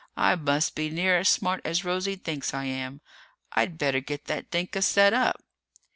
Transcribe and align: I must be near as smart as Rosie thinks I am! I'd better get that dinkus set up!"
I 0.17 0.33
must 0.35 0.73
be 0.73 0.89
near 0.89 1.19
as 1.19 1.29
smart 1.29 1.61
as 1.63 1.85
Rosie 1.85 2.15
thinks 2.15 2.55
I 2.55 2.65
am! 2.65 3.01
I'd 3.51 3.77
better 3.77 3.99
get 3.99 4.25
that 4.25 4.49
dinkus 4.49 4.85
set 4.87 5.13
up!" 5.13 5.43